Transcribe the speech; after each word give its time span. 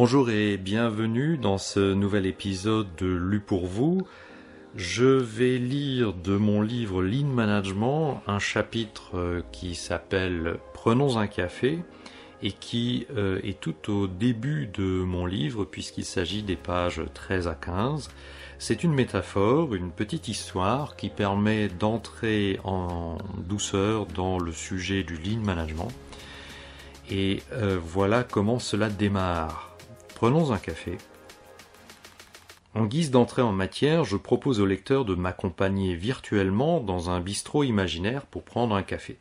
Bonjour 0.00 0.30
et 0.30 0.58
bienvenue 0.58 1.38
dans 1.38 1.58
ce 1.58 1.92
nouvel 1.92 2.24
épisode 2.26 2.86
de 2.98 3.08
Lu 3.08 3.40
pour 3.40 3.66
vous. 3.66 4.06
Je 4.76 5.02
vais 5.04 5.58
lire 5.58 6.12
de 6.12 6.36
mon 6.36 6.62
livre 6.62 7.02
Lean 7.02 7.26
Management 7.26 8.22
un 8.28 8.38
chapitre 8.38 9.16
euh, 9.18 9.42
qui 9.50 9.74
s'appelle 9.74 10.60
Prenons 10.72 11.18
un 11.18 11.26
café 11.26 11.80
et 12.44 12.52
qui 12.52 13.08
euh, 13.16 13.40
est 13.42 13.58
tout 13.58 13.92
au 13.92 14.06
début 14.06 14.68
de 14.72 14.84
mon 14.84 15.26
livre 15.26 15.64
puisqu'il 15.64 16.04
s'agit 16.04 16.44
des 16.44 16.54
pages 16.54 17.02
13 17.12 17.48
à 17.48 17.56
15. 17.56 18.08
C'est 18.60 18.84
une 18.84 18.94
métaphore, 18.94 19.74
une 19.74 19.90
petite 19.90 20.28
histoire 20.28 20.94
qui 20.94 21.08
permet 21.08 21.66
d'entrer 21.66 22.60
en 22.62 23.18
douceur 23.36 24.06
dans 24.06 24.38
le 24.38 24.52
sujet 24.52 25.02
du 25.02 25.16
lean 25.16 25.40
management. 25.40 25.88
Et 27.10 27.42
euh, 27.52 27.80
voilà 27.82 28.22
comment 28.22 28.60
cela 28.60 28.90
démarre. 28.90 29.68
Prenons 30.18 30.50
un 30.50 30.58
café. 30.58 30.98
En 32.74 32.86
guise 32.86 33.12
d'entrée 33.12 33.40
en 33.40 33.52
matière, 33.52 34.02
je 34.02 34.16
propose 34.16 34.58
au 34.58 34.66
lecteur 34.66 35.04
de 35.04 35.14
m'accompagner 35.14 35.94
virtuellement 35.94 36.80
dans 36.80 37.08
un 37.08 37.20
bistrot 37.20 37.62
imaginaire 37.62 38.26
pour 38.26 38.42
prendre 38.42 38.74
un 38.74 38.82
café. 38.82 39.16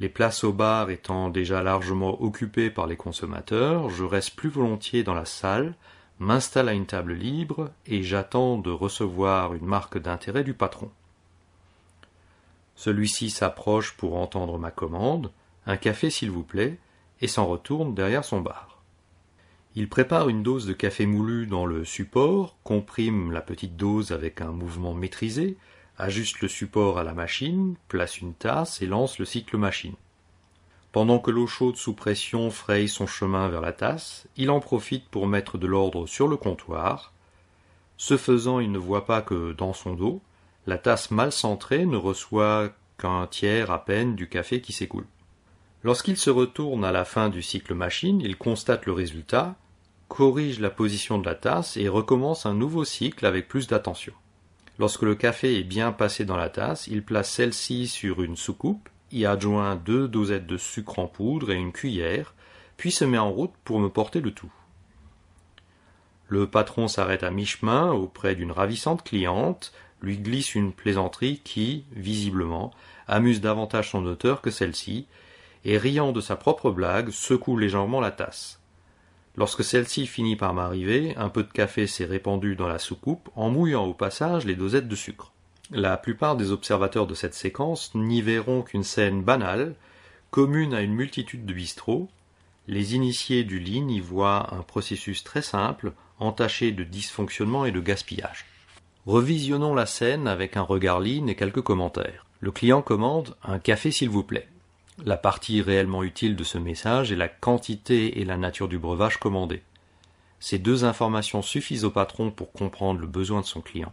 Les 0.00 0.08
places 0.08 0.42
au 0.42 0.52
bar 0.52 0.90
étant 0.90 1.28
déjà 1.30 1.62
largement 1.62 2.20
occupées 2.20 2.68
par 2.68 2.88
les 2.88 2.96
consommateurs, 2.96 3.90
je 3.90 4.02
reste 4.02 4.34
plus 4.34 4.48
volontiers 4.48 5.04
dans 5.04 5.14
la 5.14 5.24
salle, 5.24 5.76
m'installe 6.18 6.68
à 6.68 6.72
une 6.72 6.86
table 6.86 7.12
libre 7.12 7.70
et 7.86 8.02
j'attends 8.02 8.58
de 8.58 8.72
recevoir 8.72 9.54
une 9.54 9.66
marque 9.66 9.98
d'intérêt 9.98 10.42
du 10.42 10.54
patron. 10.54 10.90
Celui-ci 12.74 13.30
s'approche 13.30 13.96
pour 13.96 14.16
entendre 14.16 14.58
ma 14.58 14.72
commande, 14.72 15.30
un 15.64 15.76
café 15.76 16.10
s'il 16.10 16.32
vous 16.32 16.42
plaît, 16.42 16.76
et 17.20 17.28
s'en 17.28 17.46
retourne 17.46 17.94
derrière 17.94 18.24
son 18.24 18.40
bar. 18.40 18.73
Il 19.76 19.88
prépare 19.88 20.28
une 20.28 20.44
dose 20.44 20.66
de 20.66 20.72
café 20.72 21.04
moulu 21.04 21.46
dans 21.46 21.66
le 21.66 21.84
support, 21.84 22.56
comprime 22.62 23.32
la 23.32 23.40
petite 23.40 23.76
dose 23.76 24.12
avec 24.12 24.40
un 24.40 24.52
mouvement 24.52 24.94
maîtrisé, 24.94 25.56
ajuste 25.98 26.40
le 26.40 26.48
support 26.48 26.96
à 26.96 27.02
la 27.02 27.12
machine, 27.12 27.74
place 27.88 28.20
une 28.20 28.34
tasse 28.34 28.82
et 28.82 28.86
lance 28.86 29.18
le 29.18 29.24
cycle 29.24 29.56
machine. 29.56 29.96
Pendant 30.92 31.18
que 31.18 31.32
l'eau 31.32 31.48
chaude 31.48 31.74
sous 31.74 31.92
pression 31.92 32.50
fraye 32.50 32.86
son 32.86 33.08
chemin 33.08 33.48
vers 33.48 33.60
la 33.60 33.72
tasse, 33.72 34.28
il 34.36 34.48
en 34.50 34.60
profite 34.60 35.08
pour 35.08 35.26
mettre 35.26 35.58
de 35.58 35.66
l'ordre 35.66 36.06
sur 36.06 36.28
le 36.28 36.36
comptoir. 36.36 37.12
Ce 37.96 38.16
faisant, 38.16 38.60
il 38.60 38.70
ne 38.70 38.78
voit 38.78 39.06
pas 39.06 39.22
que 39.22 39.54
dans 39.54 39.72
son 39.72 39.94
dos, 39.94 40.22
la 40.68 40.78
tasse 40.78 41.10
mal 41.10 41.32
centrée 41.32 41.84
ne 41.84 41.96
reçoit 41.96 42.70
qu'un 42.96 43.26
tiers 43.26 43.72
à 43.72 43.84
peine 43.84 44.14
du 44.14 44.28
café 44.28 44.60
qui 44.60 44.72
s'écoule. 44.72 45.06
Lorsqu'il 45.82 46.16
se 46.16 46.30
retourne 46.30 46.84
à 46.84 46.92
la 46.92 47.04
fin 47.04 47.28
du 47.28 47.42
cycle 47.42 47.74
machine, 47.74 48.20
il 48.20 48.36
constate 48.38 48.86
le 48.86 48.92
résultat, 48.92 49.56
corrige 50.08 50.60
la 50.60 50.70
position 50.70 51.18
de 51.18 51.26
la 51.26 51.34
tasse 51.34 51.76
et 51.76 51.88
recommence 51.88 52.46
un 52.46 52.54
nouveau 52.54 52.84
cycle 52.84 53.26
avec 53.26 53.48
plus 53.48 53.66
d'attention. 53.66 54.12
Lorsque 54.78 55.02
le 55.02 55.14
café 55.14 55.58
est 55.58 55.64
bien 55.64 55.92
passé 55.92 56.24
dans 56.24 56.36
la 56.36 56.48
tasse, 56.48 56.86
il 56.88 57.04
place 57.04 57.30
celle-ci 57.30 57.86
sur 57.86 58.22
une 58.22 58.36
soucoupe, 58.36 58.88
y 59.12 59.24
adjoint 59.24 59.76
deux 59.76 60.08
dosettes 60.08 60.46
de 60.46 60.56
sucre 60.56 60.98
en 60.98 61.06
poudre 61.06 61.50
et 61.52 61.56
une 61.56 61.72
cuillère, 61.72 62.34
puis 62.76 62.90
se 62.90 63.04
met 63.04 63.18
en 63.18 63.30
route 63.30 63.52
pour 63.64 63.78
me 63.78 63.88
porter 63.88 64.20
le 64.20 64.32
tout. 64.32 64.52
Le 66.28 66.48
patron 66.48 66.88
s'arrête 66.88 67.22
à 67.22 67.30
mi-chemin 67.30 67.92
auprès 67.92 68.34
d'une 68.34 68.50
ravissante 68.50 69.04
cliente, 69.04 69.72
lui 70.00 70.18
glisse 70.18 70.54
une 70.54 70.72
plaisanterie 70.72 71.40
qui, 71.44 71.84
visiblement, 71.92 72.72
amuse 73.06 73.40
davantage 73.40 73.90
son 73.90 74.04
auteur 74.06 74.40
que 74.40 74.50
celle-ci, 74.50 75.06
et 75.64 75.78
riant 75.78 76.12
de 76.12 76.20
sa 76.20 76.36
propre 76.36 76.70
blague, 76.70 77.10
secoue 77.10 77.56
légèrement 77.56 78.00
la 78.00 78.10
tasse. 78.10 78.60
Lorsque 79.36 79.64
celle-ci 79.64 80.06
finit 80.06 80.36
par 80.36 80.54
m'arriver, 80.54 81.14
un 81.16 81.28
peu 81.28 81.42
de 81.42 81.50
café 81.50 81.86
s'est 81.86 82.04
répandu 82.04 82.54
dans 82.54 82.68
la 82.68 82.78
soucoupe, 82.78 83.28
en 83.34 83.50
mouillant 83.50 83.84
au 83.84 83.94
passage 83.94 84.44
les 84.44 84.54
dosettes 84.54 84.86
de 84.86 84.94
sucre. 84.94 85.32
La 85.70 85.96
plupart 85.96 86.36
des 86.36 86.52
observateurs 86.52 87.06
de 87.06 87.14
cette 87.14 87.34
séquence 87.34 87.94
n'y 87.94 88.22
verront 88.22 88.62
qu'une 88.62 88.84
scène 88.84 89.22
banale, 89.22 89.74
commune 90.30 90.74
à 90.74 90.82
une 90.82 90.94
multitude 90.94 91.46
de 91.46 91.52
bistrots. 91.52 92.08
Les 92.68 92.94
initiés 92.94 93.44
du 93.44 93.58
lean 93.58 93.88
y 93.88 94.00
voient 94.00 94.54
un 94.54 94.62
processus 94.62 95.24
très 95.24 95.42
simple, 95.42 95.92
entaché 96.18 96.70
de 96.70 96.84
dysfonctionnement 96.84 97.64
et 97.64 97.72
de 97.72 97.80
gaspillage. 97.80 98.44
Revisionnons 99.06 99.74
la 99.74 99.86
scène 99.86 100.28
avec 100.28 100.56
un 100.56 100.62
regard 100.62 101.00
lean 101.00 101.26
et 101.26 101.34
quelques 101.34 101.62
commentaires. 101.62 102.24
Le 102.40 102.52
client 102.52 102.82
commande 102.82 103.36
un 103.42 103.58
café 103.58 103.90
s'il 103.90 104.10
vous 104.10 104.22
plaît. 104.22 104.48
La 105.02 105.16
partie 105.16 105.60
réellement 105.60 106.04
utile 106.04 106.36
de 106.36 106.44
ce 106.44 106.56
message 106.56 107.10
est 107.10 107.16
la 107.16 107.28
quantité 107.28 108.20
et 108.20 108.24
la 108.24 108.36
nature 108.36 108.68
du 108.68 108.78
breuvage 108.78 109.18
commandé. 109.18 109.62
Ces 110.38 110.60
deux 110.60 110.84
informations 110.84 111.42
suffisent 111.42 111.84
au 111.84 111.90
patron 111.90 112.30
pour 112.30 112.52
comprendre 112.52 113.00
le 113.00 113.08
besoin 113.08 113.40
de 113.40 113.46
son 113.46 113.60
client. 113.60 113.92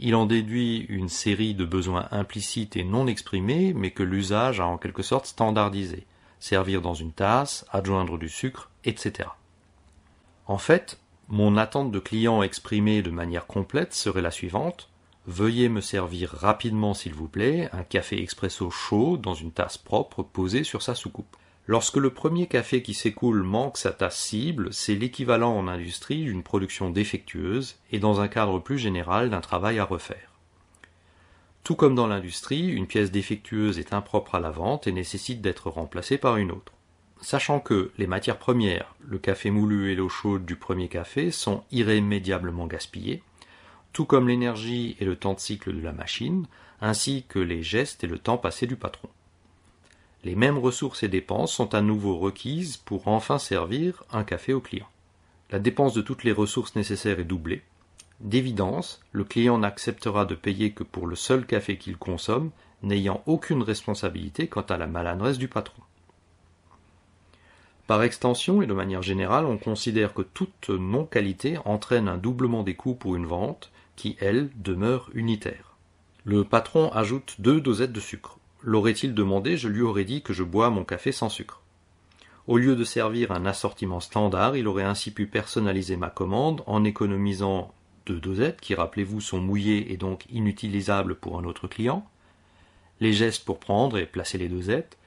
Il 0.00 0.16
en 0.16 0.26
déduit 0.26 0.78
une 0.88 1.08
série 1.08 1.54
de 1.54 1.64
besoins 1.64 2.08
implicites 2.10 2.76
et 2.76 2.82
non 2.82 3.06
exprimés, 3.06 3.72
mais 3.74 3.92
que 3.92 4.02
l'usage 4.02 4.58
a 4.58 4.66
en 4.66 4.76
quelque 4.76 5.02
sorte 5.04 5.26
standardisé. 5.26 6.04
Servir 6.40 6.82
dans 6.82 6.94
une 6.94 7.12
tasse, 7.12 7.64
adjoindre 7.70 8.18
du 8.18 8.28
sucre, 8.28 8.70
etc. 8.84 9.28
En 10.48 10.58
fait, 10.58 10.98
mon 11.28 11.56
attente 11.56 11.92
de 11.92 12.00
client 12.00 12.42
exprimée 12.42 13.02
de 13.02 13.10
manière 13.10 13.46
complète 13.46 13.94
serait 13.94 14.22
la 14.22 14.32
suivante. 14.32 14.90
Veuillez 15.26 15.68
me 15.68 15.80
servir 15.80 16.30
rapidement, 16.30 16.94
s'il 16.94 17.14
vous 17.14 17.28
plaît, 17.28 17.68
un 17.72 17.84
café 17.84 18.20
expresso 18.20 18.70
chaud 18.70 19.16
dans 19.16 19.34
une 19.34 19.52
tasse 19.52 19.78
propre 19.78 20.24
posée 20.24 20.64
sur 20.64 20.82
sa 20.82 20.96
soucoupe. 20.96 21.36
Lorsque 21.68 21.96
le 21.96 22.10
premier 22.10 22.48
café 22.48 22.82
qui 22.82 22.92
s'écoule 22.92 23.44
manque 23.44 23.78
sa 23.78 23.92
tasse 23.92 24.18
cible, 24.18 24.72
c'est 24.72 24.96
l'équivalent 24.96 25.56
en 25.56 25.68
industrie 25.68 26.24
d'une 26.24 26.42
production 26.42 26.90
défectueuse 26.90 27.76
et 27.92 28.00
dans 28.00 28.20
un 28.20 28.26
cadre 28.26 28.58
plus 28.58 28.78
général 28.78 29.30
d'un 29.30 29.40
travail 29.40 29.78
à 29.78 29.84
refaire. 29.84 30.32
Tout 31.62 31.76
comme 31.76 31.94
dans 31.94 32.08
l'industrie, 32.08 32.66
une 32.66 32.88
pièce 32.88 33.12
défectueuse 33.12 33.78
est 33.78 33.92
impropre 33.92 34.34
à 34.34 34.40
la 34.40 34.50
vente 34.50 34.88
et 34.88 34.92
nécessite 34.92 35.40
d'être 35.40 35.70
remplacée 35.70 36.18
par 36.18 36.36
une 36.36 36.50
autre. 36.50 36.72
Sachant 37.20 37.60
que 37.60 37.92
les 37.96 38.08
matières 38.08 38.38
premières, 38.38 38.96
le 39.06 39.20
café 39.20 39.52
moulu 39.52 39.92
et 39.92 39.94
l'eau 39.94 40.08
chaude 40.08 40.44
du 40.44 40.56
premier 40.56 40.88
café, 40.88 41.30
sont 41.30 41.62
irrémédiablement 41.70 42.66
gaspillées, 42.66 43.22
tout 43.92 44.04
comme 44.04 44.28
l'énergie 44.28 44.96
et 45.00 45.04
le 45.04 45.16
temps 45.16 45.34
de 45.34 45.40
cycle 45.40 45.74
de 45.74 45.80
la 45.80 45.92
machine, 45.92 46.46
ainsi 46.80 47.24
que 47.28 47.38
les 47.38 47.62
gestes 47.62 48.04
et 48.04 48.06
le 48.08 48.18
temps 48.18 48.38
passé 48.38 48.66
du 48.66 48.76
patron. 48.76 49.08
Les 50.24 50.36
mêmes 50.36 50.58
ressources 50.58 51.02
et 51.02 51.08
dépenses 51.08 51.52
sont 51.52 51.74
à 51.74 51.80
nouveau 51.80 52.18
requises 52.18 52.76
pour 52.76 53.08
enfin 53.08 53.38
servir 53.38 54.04
un 54.12 54.24
café 54.24 54.52
au 54.52 54.60
client. 54.60 54.88
La 55.50 55.58
dépense 55.58 55.94
de 55.94 56.00
toutes 56.00 56.24
les 56.24 56.32
ressources 56.32 56.76
nécessaires 56.76 57.20
est 57.20 57.24
doublée. 57.24 57.62
D'évidence, 58.20 59.00
le 59.10 59.24
client 59.24 59.58
n'acceptera 59.58 60.24
de 60.24 60.36
payer 60.36 60.70
que 60.70 60.84
pour 60.84 61.06
le 61.06 61.16
seul 61.16 61.44
café 61.44 61.76
qu'il 61.76 61.96
consomme, 61.96 62.50
n'ayant 62.82 63.22
aucune 63.26 63.62
responsabilité 63.62 64.46
quant 64.46 64.62
à 64.62 64.76
la 64.76 64.86
maladresse 64.86 65.38
du 65.38 65.48
patron. 65.48 65.82
Par 67.88 68.02
extension 68.04 68.62
et 68.62 68.66
de 68.66 68.72
manière 68.72 69.02
générale, 69.02 69.44
on 69.44 69.58
considère 69.58 70.14
que 70.14 70.22
toute 70.22 70.70
non-qualité 70.70 71.58
entraîne 71.64 72.08
un 72.08 72.16
doublement 72.16 72.62
des 72.62 72.74
coûts 72.74 72.94
pour 72.94 73.16
une 73.16 73.26
vente, 73.26 73.72
qui, 73.96 74.16
elle, 74.20 74.50
demeure 74.56 75.10
unitaire. 75.14 75.76
Le 76.24 76.44
patron 76.44 76.90
ajoute 76.92 77.36
deux 77.40 77.60
dosettes 77.60 77.92
de 77.92 78.00
sucre. 78.00 78.38
L'aurait-il 78.62 79.14
demandé, 79.14 79.56
je 79.56 79.68
lui 79.68 79.82
aurais 79.82 80.04
dit 80.04 80.22
que 80.22 80.32
je 80.32 80.44
bois 80.44 80.70
mon 80.70 80.84
café 80.84 81.10
sans 81.10 81.28
sucre. 81.28 81.62
Au 82.46 82.58
lieu 82.58 82.76
de 82.76 82.84
servir 82.84 83.32
un 83.32 83.46
assortiment 83.46 84.00
standard, 84.00 84.56
il 84.56 84.66
aurait 84.66 84.82
ainsi 84.82 85.12
pu 85.12 85.26
personnaliser 85.26 85.96
ma 85.96 86.10
commande 86.10 86.62
en 86.66 86.84
économisant 86.84 87.72
deux 88.06 88.18
dosettes 88.18 88.60
qui, 88.60 88.74
rappelez-vous, 88.74 89.20
sont 89.20 89.40
mouillées 89.40 89.92
et 89.92 89.96
donc 89.96 90.24
inutilisables 90.30 91.14
pour 91.14 91.38
un 91.38 91.44
autre 91.44 91.68
client, 91.68 92.04
les 93.00 93.12
gestes 93.12 93.44
pour 93.44 93.60
prendre 93.60 93.98
et 93.98 94.06
placer 94.06 94.38
les 94.38 94.48
dosettes, 94.48 94.98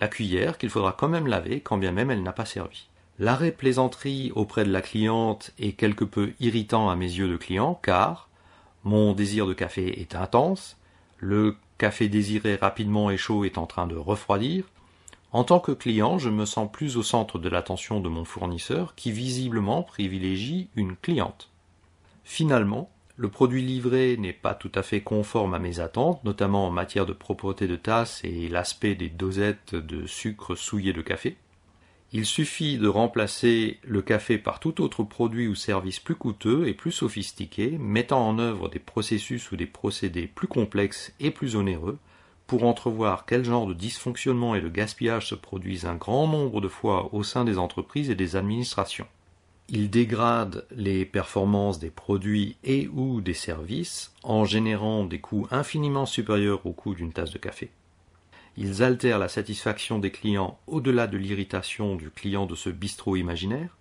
la 0.00 0.08
cuillère 0.08 0.58
qu'il 0.58 0.70
faudra 0.70 0.92
quand 0.92 1.08
même 1.08 1.26
laver 1.26 1.60
quand 1.60 1.78
bien 1.78 1.92
même 1.92 2.10
elle 2.10 2.22
n'a 2.22 2.32
pas 2.32 2.44
servi. 2.44 2.88
L'arrêt 3.18 3.52
plaisanterie 3.52 4.32
auprès 4.34 4.64
de 4.64 4.72
la 4.72 4.82
cliente 4.82 5.52
est 5.58 5.72
quelque 5.72 6.04
peu 6.04 6.32
irritant 6.40 6.90
à 6.90 6.96
mes 6.96 7.06
yeux 7.06 7.28
de 7.28 7.36
client 7.36 7.78
car, 7.82 8.28
mon 8.84 9.12
désir 9.12 9.46
de 9.46 9.52
café 9.52 10.00
est 10.00 10.14
intense, 10.14 10.76
le 11.18 11.56
café 11.78 12.08
désiré 12.08 12.56
rapidement 12.56 13.10
et 13.10 13.16
chaud 13.16 13.44
est 13.44 13.58
en 13.58 13.66
train 13.66 13.86
de 13.86 13.96
refroidir. 13.96 14.64
En 15.32 15.44
tant 15.44 15.60
que 15.60 15.72
client, 15.72 16.18
je 16.18 16.28
me 16.28 16.44
sens 16.44 16.70
plus 16.70 16.96
au 16.96 17.02
centre 17.02 17.38
de 17.38 17.48
l'attention 17.48 18.00
de 18.00 18.08
mon 18.08 18.24
fournisseur 18.24 18.94
qui 18.94 19.12
visiblement 19.12 19.82
privilégie 19.82 20.68
une 20.74 20.96
cliente. 20.96 21.50
Finalement, 22.24 22.90
le 23.16 23.28
produit 23.28 23.62
livré 23.62 24.16
n'est 24.16 24.32
pas 24.32 24.54
tout 24.54 24.72
à 24.74 24.82
fait 24.82 25.00
conforme 25.00 25.54
à 25.54 25.58
mes 25.58 25.80
attentes, 25.80 26.22
notamment 26.24 26.66
en 26.66 26.70
matière 26.70 27.06
de 27.06 27.12
propreté 27.12 27.66
de 27.66 27.76
tasse 27.76 28.20
et 28.24 28.48
l'aspect 28.48 28.94
des 28.94 29.08
dosettes 29.08 29.74
de 29.74 30.06
sucre 30.06 30.54
souillé 30.54 30.92
de 30.92 31.02
café. 31.02 31.36
Il 32.14 32.26
suffit 32.26 32.76
de 32.76 32.88
remplacer 32.88 33.78
le 33.84 34.02
café 34.02 34.36
par 34.36 34.60
tout 34.60 34.82
autre 34.82 35.02
produit 35.02 35.48
ou 35.48 35.54
service 35.54 35.98
plus 35.98 36.14
coûteux 36.14 36.68
et 36.68 36.74
plus 36.74 36.92
sophistiqué, 36.92 37.78
mettant 37.78 38.28
en 38.28 38.38
œuvre 38.38 38.68
des 38.68 38.78
processus 38.78 39.50
ou 39.50 39.56
des 39.56 39.66
procédés 39.66 40.26
plus 40.26 40.46
complexes 40.46 41.14
et 41.20 41.30
plus 41.30 41.56
onéreux 41.56 41.98
pour 42.46 42.64
entrevoir 42.64 43.24
quel 43.24 43.46
genre 43.46 43.66
de 43.66 43.72
dysfonctionnement 43.72 44.54
et 44.54 44.60
de 44.60 44.68
gaspillage 44.68 45.28
se 45.28 45.34
produisent 45.34 45.86
un 45.86 45.94
grand 45.94 46.26
nombre 46.26 46.60
de 46.60 46.68
fois 46.68 47.14
au 47.14 47.22
sein 47.22 47.46
des 47.46 47.56
entreprises 47.56 48.10
et 48.10 48.14
des 48.14 48.36
administrations. 48.36 49.06
Ils 49.70 49.88
dégradent 49.88 50.66
les 50.70 51.06
performances 51.06 51.78
des 51.78 51.88
produits 51.88 52.58
et 52.62 52.88
ou 52.88 53.22
des 53.22 53.32
services 53.32 54.12
en 54.22 54.44
générant 54.44 55.04
des 55.04 55.20
coûts 55.20 55.46
infiniment 55.50 56.04
supérieurs 56.04 56.66
au 56.66 56.72
coût 56.72 56.94
d'une 56.94 57.14
tasse 57.14 57.32
de 57.32 57.38
café. 57.38 57.70
Ils 58.56 58.82
altèrent 58.82 59.18
la 59.18 59.28
satisfaction 59.28 59.98
des 59.98 60.10
clients 60.10 60.58
au-delà 60.66 61.06
de 61.06 61.16
l'irritation 61.16 61.96
du 61.96 62.10
client 62.10 62.46
de 62.46 62.54
ce 62.54 62.68
bistrot 62.68 63.16
imaginaire. 63.16 63.76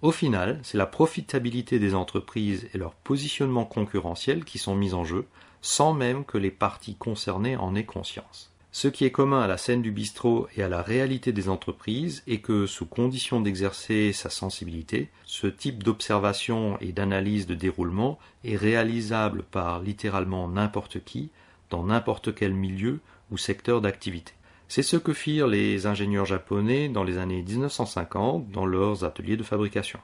Au 0.00 0.10
final, 0.10 0.60
c'est 0.62 0.78
la 0.78 0.86
profitabilité 0.86 1.78
des 1.78 1.94
entreprises 1.94 2.68
et 2.74 2.78
leur 2.78 2.94
positionnement 2.94 3.64
concurrentiel 3.64 4.44
qui 4.44 4.58
sont 4.58 4.74
mis 4.74 4.94
en 4.94 5.04
jeu, 5.04 5.26
sans 5.60 5.94
même 5.94 6.24
que 6.24 6.38
les 6.38 6.50
parties 6.50 6.96
concernées 6.96 7.56
en 7.56 7.74
aient 7.74 7.84
conscience. 7.84 8.52
Ce 8.74 8.88
qui 8.88 9.04
est 9.04 9.10
commun 9.10 9.42
à 9.42 9.46
la 9.46 9.58
scène 9.58 9.82
du 9.82 9.92
bistrot 9.92 10.48
et 10.56 10.62
à 10.62 10.68
la 10.68 10.80
réalité 10.80 11.30
des 11.30 11.50
entreprises 11.50 12.22
est 12.26 12.38
que, 12.38 12.66
sous 12.66 12.86
condition 12.86 13.40
d'exercer 13.40 14.14
sa 14.14 14.30
sensibilité, 14.30 15.10
ce 15.26 15.46
type 15.46 15.82
d'observation 15.82 16.78
et 16.80 16.92
d'analyse 16.92 17.46
de 17.46 17.54
déroulement 17.54 18.18
est 18.44 18.56
réalisable 18.56 19.42
par 19.42 19.80
littéralement 19.82 20.48
n'importe 20.48 21.04
qui, 21.04 21.30
dans 21.72 21.84
n'importe 21.84 22.34
quel 22.34 22.52
milieu 22.52 23.00
ou 23.30 23.38
secteur 23.38 23.80
d'activité. 23.80 24.34
C'est 24.68 24.82
ce 24.82 24.98
que 24.98 25.14
firent 25.14 25.48
les 25.48 25.86
ingénieurs 25.86 26.26
japonais 26.26 26.88
dans 26.88 27.02
les 27.02 27.16
années 27.16 27.42
1950 27.42 28.50
dans 28.50 28.66
leurs 28.66 29.04
ateliers 29.04 29.38
de 29.38 29.42
fabrication. 29.42 29.98